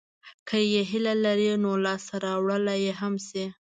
[0.47, 3.45] که یې هیله لرئ نو لاسته راوړلای یې هم شئ.